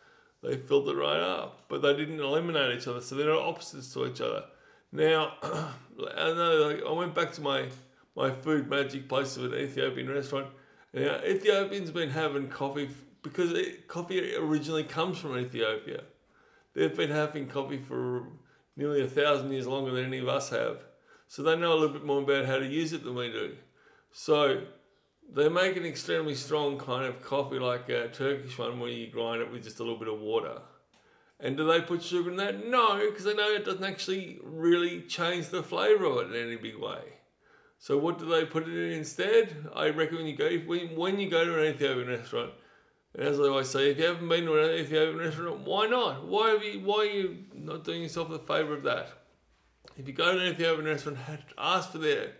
they 0.43 0.57
filled 0.57 0.89
it 0.89 0.97
right 0.97 1.21
up. 1.21 1.65
But 1.69 1.83
they 1.83 1.95
didn't 1.95 2.21
eliminate 2.21 2.77
each 2.77 2.89
other, 2.89 3.01
so 3.01 3.15
they're 3.15 3.29
not 3.29 3.43
opposites 3.43 3.93
to 3.95 4.07
each 4.07 4.21
other. 4.21 4.45
Now, 4.93 5.35
I 5.43 6.33
know 6.33 6.69
like, 6.69 6.83
I 6.87 6.93
went 6.93 7.15
back 7.15 7.33
to 7.33 7.41
my, 7.41 7.69
my 8.17 8.31
food 8.31 8.69
magic 8.69 9.09
place 9.09 9.37
of 9.37 9.45
an 9.45 9.55
Ethiopian 9.55 10.11
restaurant. 10.11 10.49
Now, 10.93 11.21
Ethiopians 11.25 11.91
been 11.91 12.11
having 12.11 12.49
coffee 12.49 12.89
because 13.25 13.53
it, 13.53 13.89
coffee 13.89 14.37
originally 14.37 14.85
comes 14.85 15.19
from 15.19 15.37
Ethiopia. 15.37 16.03
They've 16.75 16.97
been 16.97 17.11
having 17.11 17.49
coffee 17.49 17.79
for 17.79 18.29
nearly 18.77 19.03
a 19.03 19.09
thousand 19.09 19.51
years 19.51 19.67
longer 19.67 19.91
than 19.91 20.05
any 20.05 20.19
of 20.19 20.29
us 20.29 20.51
have. 20.51 20.85
So 21.27 21.43
they 21.43 21.57
know 21.57 21.73
a 21.73 21.75
little 21.75 21.95
bit 21.95 22.05
more 22.05 22.23
about 22.23 22.45
how 22.45 22.59
to 22.59 22.67
use 22.67 22.93
it 22.93 23.03
than 23.03 23.17
we 23.17 23.33
do. 23.33 23.57
So 24.13 24.63
they 25.33 25.49
make 25.49 25.77
an 25.77 25.87
extremely 25.87 26.35
strong 26.35 26.79
kind 26.79 27.07
of 27.07 27.23
coffee, 27.23 27.59
like 27.59 27.89
a 27.89 28.09
Turkish 28.09 28.59
one, 28.59 28.79
where 28.79 28.91
you 28.91 29.11
grind 29.11 29.41
it 29.41 29.51
with 29.51 29.65
just 29.65 29.81
a 29.81 29.83
little 29.83 29.99
bit 29.99 30.09
of 30.09 30.21
water. 30.21 30.61
And 31.41 31.57
do 31.57 31.67
they 31.67 31.81
put 31.81 32.03
sugar 32.03 32.31
in 32.31 32.37
that? 32.37 32.69
No, 32.69 33.01
because 33.09 33.25
they 33.25 33.35
know 33.35 33.53
it 33.53 33.65
doesn't 33.65 33.85
actually 33.85 34.39
really 34.43 35.03
change 35.03 35.49
the 35.49 35.63
flavour 35.63 36.05
of 36.05 36.19
it 36.19 36.37
in 36.37 36.47
any 36.47 36.57
big 36.57 36.79
way. 36.79 37.01
So 37.79 37.99
what 37.99 38.19
do 38.19 38.27
they 38.27 38.45
put 38.45 38.69
it 38.69 38.75
in 38.75 38.93
instead? 38.93 39.67
I 39.75 39.91
recommend 39.91 40.29
you 40.29 40.37
go 40.37 40.49
when 40.59 41.19
you 41.19 41.29
go 41.29 41.45
to 41.45 41.61
an 41.61 41.75
Ethiopian 41.75 42.09
restaurant, 42.09 42.53
as 43.17 43.39
I 43.39 43.45
always 43.45 43.71
say, 43.71 43.91
if 43.91 43.99
you 43.99 44.07
haven't 44.07 44.29
been 44.29 44.45
to 44.47 44.59
an 44.59 44.79
Ethiopian 44.79 45.19
restaurant, 45.19 45.61
why 45.61 45.87
not? 45.87 46.27
Why 46.27 46.51
have 46.51 46.65
you? 46.65 46.81
Why 46.81 46.99
are 46.99 47.05
you 47.05 47.45
not 47.55 47.85
doing 47.85 48.03
yourself 48.03 48.29
the 48.29 48.39
favour 48.39 48.75
of 48.75 48.83
that? 48.83 49.09
If 49.97 50.09
you 50.09 50.15
go 50.15 50.33
to 50.33 50.41
an 50.41 50.53
Ethiopian 50.53 50.87
restaurant, 50.87 51.19
ask 51.57 51.93
for 51.93 51.99
their 51.99 52.33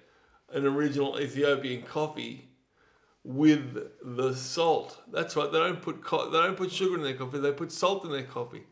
an 0.53 0.67
original 0.67 1.21
Ethiopian 1.21 1.83
coffee 1.83 2.49
with 3.23 3.89
the 4.03 4.35
salt. 4.35 5.01
That's 5.13 5.37
right. 5.37 5.51
They 5.51 5.59
don't 5.59 5.81
put 5.81 6.03
co- 6.03 6.31
they 6.31 6.39
don't 6.39 6.57
put 6.57 6.73
sugar 6.73 6.97
in 6.97 7.03
their 7.03 7.15
coffee. 7.15 7.39
They 7.39 7.53
put 7.53 7.71
salt 7.71 8.05
in 8.05 8.11
their 8.11 8.25
coffee. 8.25 8.65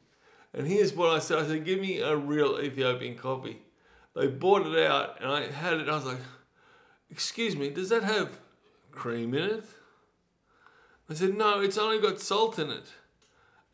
And 0.53 0.67
here's 0.67 0.93
what 0.93 1.11
I 1.11 1.21
said. 1.21 1.39
I 1.39 1.47
said, 1.47 1.65
"Give 1.65 1.81
me 1.81 2.01
a 2.01 2.17
real 2.17 2.61
Ethiopian 2.61 3.17
coffee." 3.17 3.63
They 4.15 4.27
bought 4.27 4.67
it 4.67 4.87
out, 4.87 5.21
and 5.21 5.31
I 5.31 5.51
had 5.51 5.75
it. 5.75 5.89
I 5.89 5.95
was 5.95 6.05
like, 6.05 6.21
"Excuse 7.11 7.57
me, 7.57 7.71
does 7.71 7.89
that 7.91 8.03
have 8.03 8.39
cream 8.91 9.35
in 9.35 9.45
it?" 9.45 9.65
I 11.13 11.15
said, 11.15 11.37
no, 11.37 11.61
it's 11.61 11.77
only 11.77 12.01
got 12.01 12.21
salt 12.21 12.59
in 12.59 12.71
it. 12.71 12.87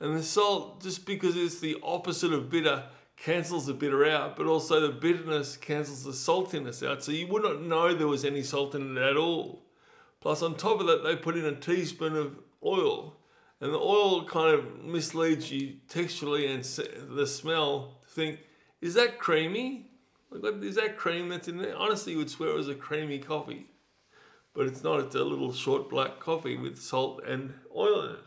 And 0.00 0.16
the 0.16 0.24
salt, 0.24 0.82
just 0.82 1.06
because 1.06 1.36
it's 1.36 1.60
the 1.60 1.76
opposite 1.84 2.32
of 2.32 2.50
bitter, 2.50 2.82
cancels 3.16 3.66
the 3.66 3.74
bitter 3.74 4.04
out, 4.06 4.36
but 4.36 4.46
also 4.46 4.80
the 4.80 4.88
bitterness 4.88 5.56
cancels 5.56 6.02
the 6.02 6.10
saltiness 6.10 6.84
out. 6.84 7.04
So 7.04 7.12
you 7.12 7.28
would 7.28 7.44
not 7.44 7.62
know 7.62 7.94
there 7.94 8.08
was 8.08 8.24
any 8.24 8.42
salt 8.42 8.74
in 8.74 8.96
it 8.96 9.00
at 9.00 9.16
all. 9.16 9.62
Plus, 10.20 10.42
on 10.42 10.56
top 10.56 10.80
of 10.80 10.88
that, 10.88 11.04
they 11.04 11.14
put 11.14 11.36
in 11.36 11.44
a 11.44 11.54
teaspoon 11.54 12.16
of 12.16 12.40
oil. 12.64 13.16
And 13.60 13.72
the 13.72 13.78
oil 13.78 14.24
kind 14.24 14.52
of 14.52 14.84
misleads 14.84 15.48
you 15.52 15.76
texturally 15.88 16.52
and 16.52 16.64
the 17.16 17.26
smell 17.26 17.98
to 18.02 18.08
think, 18.08 18.40
is 18.80 18.94
that 18.94 19.20
creamy? 19.20 19.92
Like, 20.32 20.60
is 20.64 20.74
that 20.74 20.96
cream 20.96 21.28
that's 21.28 21.46
in 21.46 21.58
there? 21.58 21.76
Honestly, 21.76 22.14
you 22.14 22.18
would 22.18 22.30
swear 22.30 22.50
it 22.50 22.56
was 22.56 22.68
a 22.68 22.74
creamy 22.74 23.20
coffee 23.20 23.66
but 24.58 24.66
it's 24.66 24.82
not. 24.82 24.98
It's 24.98 25.14
a 25.14 25.22
little 25.22 25.52
short 25.52 25.88
black 25.88 26.18
coffee 26.18 26.56
with 26.56 26.80
salt 26.80 27.22
and 27.24 27.54
oil 27.76 28.02
in 28.06 28.10
it. 28.16 28.18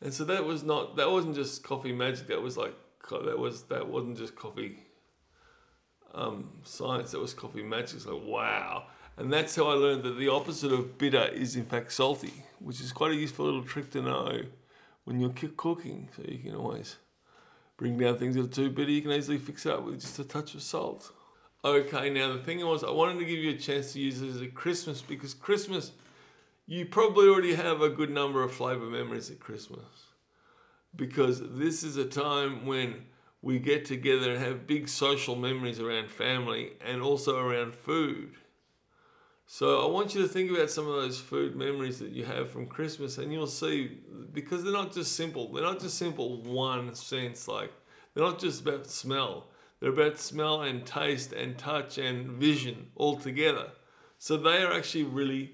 And 0.00 0.14
so 0.14 0.24
that 0.24 0.46
was 0.46 0.62
not. 0.62 0.96
That 0.96 1.10
wasn't 1.10 1.34
just 1.34 1.62
coffee 1.62 1.92
magic. 1.92 2.28
That 2.28 2.40
was 2.40 2.56
like 2.56 2.74
that 3.10 3.38
was 3.38 3.64
that 3.64 3.86
wasn't 3.86 4.16
just 4.16 4.34
coffee 4.34 4.78
um, 6.14 6.48
science. 6.62 7.10
That 7.10 7.20
was 7.20 7.34
coffee 7.34 7.62
magic. 7.62 7.96
It's 7.96 8.06
like 8.06 8.22
wow. 8.24 8.86
And 9.18 9.30
that's 9.30 9.54
how 9.54 9.66
I 9.66 9.74
learned 9.74 10.04
that 10.04 10.18
the 10.18 10.28
opposite 10.28 10.72
of 10.72 10.96
bitter 10.96 11.26
is 11.26 11.54
in 11.54 11.66
fact 11.66 11.92
salty, 11.92 12.32
which 12.58 12.80
is 12.80 12.90
quite 12.90 13.12
a 13.12 13.16
useful 13.16 13.44
little 13.44 13.62
trick 13.62 13.90
to 13.90 14.00
know 14.00 14.40
when 15.04 15.20
you're 15.20 15.28
cooking. 15.30 16.08
So 16.16 16.22
you 16.26 16.38
can 16.38 16.54
always 16.54 16.96
bring 17.76 17.98
down 17.98 18.16
things 18.16 18.36
that 18.36 18.44
are 18.44 18.48
too 18.48 18.70
bitter. 18.70 18.90
You 18.90 19.02
can 19.02 19.12
easily 19.12 19.36
fix 19.36 19.66
it 19.66 19.72
up 19.72 19.84
with 19.84 20.00
just 20.00 20.18
a 20.18 20.24
touch 20.24 20.54
of 20.54 20.62
salt. 20.62 21.12
Okay, 21.66 22.10
now 22.10 22.32
the 22.32 22.38
thing 22.38 22.64
was, 22.64 22.84
I 22.84 22.92
wanted 22.92 23.18
to 23.18 23.24
give 23.24 23.40
you 23.40 23.50
a 23.50 23.58
chance 23.58 23.92
to 23.94 24.00
use 24.00 24.20
this 24.20 24.40
at 24.40 24.54
Christmas 24.54 25.02
because 25.02 25.34
Christmas, 25.34 25.90
you 26.64 26.86
probably 26.86 27.26
already 27.26 27.56
have 27.56 27.82
a 27.82 27.88
good 27.88 28.08
number 28.08 28.44
of 28.44 28.52
flavor 28.52 28.84
memories 28.84 29.32
at 29.32 29.40
Christmas. 29.40 29.80
Because 30.94 31.42
this 31.42 31.82
is 31.82 31.96
a 31.96 32.04
time 32.04 32.66
when 32.66 33.06
we 33.42 33.58
get 33.58 33.84
together 33.84 34.30
and 34.30 34.44
have 34.44 34.68
big 34.68 34.88
social 34.88 35.34
memories 35.34 35.80
around 35.80 36.08
family 36.08 36.74
and 36.86 37.02
also 37.02 37.36
around 37.36 37.74
food. 37.74 38.36
So 39.48 39.84
I 39.84 39.90
want 39.90 40.14
you 40.14 40.22
to 40.22 40.28
think 40.28 40.52
about 40.52 40.70
some 40.70 40.86
of 40.86 40.94
those 40.94 41.18
food 41.18 41.56
memories 41.56 41.98
that 41.98 42.12
you 42.12 42.24
have 42.26 42.48
from 42.48 42.66
Christmas, 42.66 43.18
and 43.18 43.32
you'll 43.32 43.48
see 43.48 43.98
because 44.32 44.62
they're 44.62 44.72
not 44.72 44.94
just 44.94 45.16
simple. 45.16 45.52
They're 45.52 45.64
not 45.64 45.80
just 45.80 45.98
simple 45.98 46.42
one 46.42 46.94
sense, 46.94 47.48
like 47.48 47.72
they're 48.14 48.24
not 48.24 48.38
just 48.38 48.60
about 48.60 48.86
smell. 48.86 49.48
They're 49.80 49.90
about 49.90 50.18
smell 50.18 50.62
and 50.62 50.86
taste 50.86 51.32
and 51.32 51.58
touch 51.58 51.98
and 51.98 52.30
vision 52.30 52.88
all 52.94 53.16
together. 53.16 53.70
So 54.18 54.36
they 54.36 54.62
are 54.62 54.72
actually 54.72 55.04
really 55.04 55.52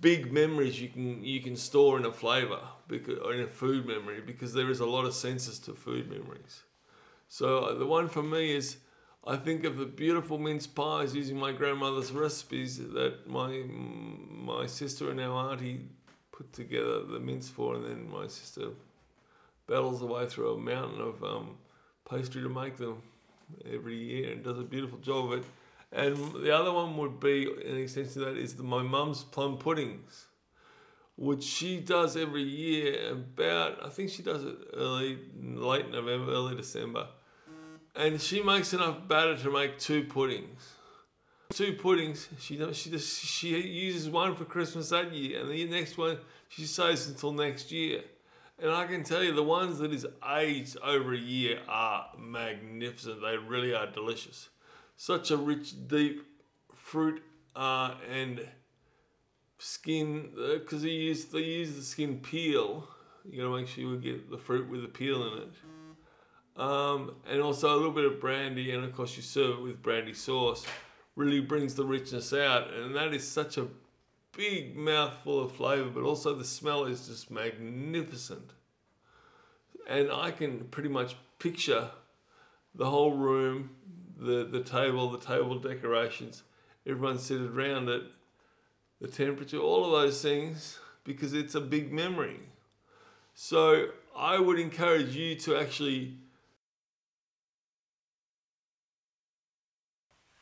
big 0.00 0.32
memories 0.32 0.80
you 0.80 0.88
can 0.88 1.24
you 1.24 1.40
can 1.40 1.56
store 1.56 1.98
in 1.98 2.04
a 2.04 2.12
flavor 2.12 2.60
because 2.86 3.18
or 3.18 3.34
in 3.34 3.40
a 3.40 3.46
food 3.48 3.86
memory 3.86 4.20
because 4.20 4.52
there 4.52 4.70
is 4.70 4.80
a 4.80 4.86
lot 4.86 5.04
of 5.04 5.14
senses 5.14 5.58
to 5.60 5.74
food 5.74 6.10
memories. 6.10 6.62
So 7.28 7.58
uh, 7.60 7.74
the 7.74 7.86
one 7.86 8.08
for 8.08 8.22
me 8.22 8.54
is 8.54 8.76
I 9.24 9.36
think 9.36 9.64
of 9.64 9.78
the 9.78 9.86
beautiful 9.86 10.38
mince 10.38 10.66
pies 10.66 11.14
using 11.14 11.36
my 11.36 11.52
grandmother's 11.52 12.12
recipes 12.12 12.78
that 12.78 13.28
my 13.28 13.62
my 13.68 14.66
sister 14.66 15.10
and 15.10 15.20
our 15.20 15.52
auntie 15.52 15.80
put 16.32 16.52
together 16.52 17.04
the 17.04 17.20
mince 17.20 17.48
for, 17.48 17.76
and 17.76 17.84
then 17.84 18.10
my 18.10 18.26
sister 18.26 18.70
battles 19.68 20.02
away 20.02 20.26
through 20.26 20.54
a 20.54 20.58
mountain 20.58 21.00
of 21.00 21.22
um, 21.22 21.56
pastry 22.08 22.42
to 22.42 22.48
make 22.48 22.76
them 22.76 23.00
every 23.72 23.96
year 23.96 24.32
and 24.32 24.42
does 24.42 24.58
a 24.58 24.62
beautiful 24.62 24.98
job 24.98 25.32
of 25.32 25.40
it. 25.40 25.44
And 25.92 26.16
the 26.42 26.56
other 26.56 26.72
one 26.72 26.96
would 26.96 27.20
be 27.20 27.50
an 27.66 27.76
extension 27.76 28.22
of 28.22 28.28
that 28.28 28.40
is 28.40 28.56
the, 28.56 28.62
my 28.62 28.82
mum's 28.82 29.24
plum 29.24 29.58
puddings, 29.58 30.26
which 31.16 31.44
she 31.44 31.80
does 31.80 32.16
every 32.16 32.42
year. 32.42 33.10
About 33.10 33.84
I 33.84 33.90
think 33.90 34.10
she 34.10 34.22
does 34.22 34.42
it 34.44 34.56
early, 34.74 35.18
late 35.38 35.90
November, 35.90 36.32
early 36.32 36.56
December, 36.56 37.08
and 37.94 38.20
she 38.20 38.42
makes 38.42 38.72
enough 38.72 39.06
batter 39.06 39.36
to 39.36 39.50
make 39.50 39.78
two 39.78 40.04
puddings. 40.04 40.72
Two 41.50 41.74
puddings. 41.74 42.28
She 42.40 42.56
she 42.72 42.90
just 42.90 43.22
she 43.22 43.60
uses 43.60 44.08
one 44.08 44.34
for 44.34 44.46
Christmas 44.46 44.88
that 44.88 45.12
year, 45.12 45.40
and 45.40 45.50
the 45.50 45.66
next 45.66 45.98
one 45.98 46.16
she 46.48 46.64
saves 46.64 47.06
until 47.06 47.32
next 47.32 47.70
year. 47.70 48.02
And 48.62 48.70
I 48.70 48.86
can 48.86 49.02
tell 49.02 49.24
you, 49.24 49.34
the 49.34 49.42
ones 49.42 49.78
that 49.78 49.92
is 49.92 50.06
aged 50.38 50.76
over 50.84 51.14
a 51.14 51.18
year 51.18 51.58
are 51.68 52.06
magnificent. 52.16 53.20
They 53.20 53.36
really 53.36 53.74
are 53.74 53.88
delicious. 53.90 54.50
Such 54.96 55.32
a 55.32 55.36
rich, 55.36 55.88
deep 55.88 56.22
fruit 56.72 57.24
uh, 57.56 57.96
and 58.08 58.46
skin, 59.58 60.30
because 60.36 60.82
uh, 60.82 60.84
they 60.84 60.92
use 60.92 61.24
they 61.24 61.40
use 61.40 61.74
the 61.74 61.82
skin 61.82 62.20
peel. 62.20 62.86
You 63.28 63.42
gotta 63.42 63.56
make 63.56 63.66
sure 63.66 63.82
you 63.82 63.98
get 63.98 64.30
the 64.30 64.38
fruit 64.38 64.70
with 64.70 64.82
the 64.82 64.88
peel 64.88 65.32
in 65.32 65.42
it. 65.42 65.52
Um, 66.56 67.16
and 67.28 67.40
also 67.40 67.74
a 67.74 67.76
little 67.76 67.90
bit 67.90 68.04
of 68.04 68.20
brandy, 68.20 68.70
and 68.70 68.84
of 68.84 68.94
course 68.94 69.16
you 69.16 69.24
serve 69.24 69.58
it 69.58 69.62
with 69.62 69.82
brandy 69.82 70.14
sauce. 70.14 70.64
Really 71.16 71.40
brings 71.40 71.74
the 71.74 71.84
richness 71.84 72.32
out, 72.32 72.72
and 72.72 72.94
that 72.94 73.12
is 73.12 73.26
such 73.26 73.58
a 73.58 73.66
big 74.36 74.76
mouthful 74.76 75.40
of 75.40 75.52
flavor, 75.52 75.90
but 75.90 76.02
also 76.02 76.34
the 76.34 76.44
smell 76.44 76.84
is 76.84 77.08
just 77.08 77.30
magnificent. 77.30 78.50
And 79.88 80.10
I 80.10 80.30
can 80.30 80.64
pretty 80.70 80.88
much 80.88 81.16
picture 81.38 81.90
the 82.74 82.88
whole 82.88 83.12
room, 83.12 83.70
the, 84.16 84.44
the 84.44 84.62
table, 84.62 85.10
the 85.10 85.18
table 85.18 85.58
decorations, 85.58 86.42
everyone 86.86 87.18
seated 87.18 87.56
around 87.56 87.88
it, 87.88 88.02
the 89.00 89.08
temperature, 89.08 89.58
all 89.58 89.84
of 89.84 89.90
those 90.02 90.22
things, 90.22 90.78
because 91.04 91.34
it's 91.34 91.54
a 91.54 91.60
big 91.60 91.92
memory. 91.92 92.40
So 93.34 93.88
I 94.16 94.38
would 94.38 94.58
encourage 94.58 95.14
you 95.14 95.34
to 95.40 95.56
actually 95.56 96.16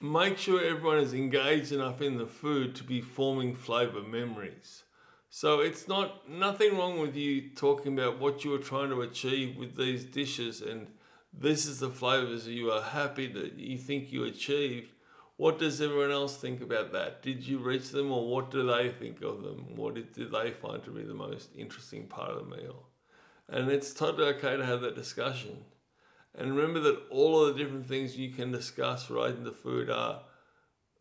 make 0.00 0.38
sure 0.38 0.64
everyone 0.64 0.99
is 0.99 1.12
engaged 1.12 1.73
enough 1.73 2.00
in 2.00 2.16
the 2.16 2.26
food 2.26 2.75
to 2.75 2.85
be 2.85 3.02
forming 3.02 3.54
flavor 3.54 4.00
memories. 4.00 4.85
So 5.28 5.61
it's 5.61 5.87
not 5.87 6.28
nothing 6.28 6.76
wrong 6.76 6.99
with 6.99 7.14
you 7.14 7.50
talking 7.50 7.99
about 7.99 8.19
what 8.19 8.42
you 8.45 8.54
are 8.54 8.59
trying 8.59 8.90
to 8.90 9.02
achieve 9.02 9.57
with 9.57 9.76
these 9.76 10.04
dishes 10.04 10.62
and 10.62 10.88
this 11.33 11.66
is 11.66 11.78
the 11.78 11.90
flavors 11.90 12.47
that 12.47 12.52
you 12.52 12.73
are 12.73 12.83
happy 12.83 13.28
that 13.28 13.54
you 13.54 13.78
think 13.78 14.11
you 14.11 14.25
achieved. 14.25 14.90
What 15.37 15.59
does 15.59 15.80
everyone 15.80 16.11
else 16.11 16.37
think 16.37 16.61
about 16.61 16.92
that? 16.92 17.23
Did 17.23 17.47
you 17.47 17.59
reach 17.59 17.90
them 17.90 18.11
or 18.11 18.28
what 18.28 18.50
do 18.50 18.66
they 18.66 18.88
think 18.88 19.23
of 19.23 19.42
them? 19.42 19.76
What 19.76 19.95
did 19.95 20.33
they 20.33 20.50
find 20.50 20.83
to 20.85 20.90
be 20.90 21.04
the 21.04 21.14
most 21.14 21.50
interesting 21.57 22.07
part 22.07 22.30
of 22.30 22.49
the 22.49 22.57
meal? 22.57 22.87
And 23.49 23.71
it's 23.71 23.92
totally 23.92 24.28
okay 24.35 24.57
to 24.57 24.64
have 24.64 24.80
that 24.80 24.97
discussion. 24.97 25.64
And 26.37 26.57
remember 26.57 26.81
that 26.81 27.03
all 27.11 27.45
of 27.45 27.55
the 27.55 27.63
different 27.63 27.87
things 27.87 28.17
you 28.17 28.31
can 28.31 28.53
discuss 28.53 29.11
right 29.11 29.35
in 29.35 29.45
the 29.45 29.53
food 29.53 29.91
are 29.91 30.23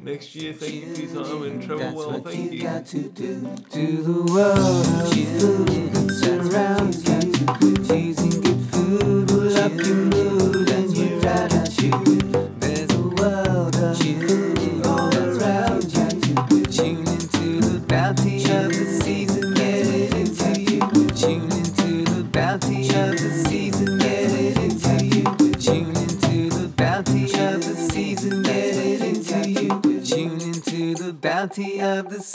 next 0.00 0.34
year, 0.34 0.52
thank 0.52 0.74
you 0.74 0.94
for 0.94 1.00
your 1.00 1.24
time 1.24 1.42
and 1.42 1.62
travel 1.62 1.94
well. 1.94 2.20
Thank 2.20 2.52
you. 2.52 2.60
Into 32.06 32.14
you. 32.14 32.31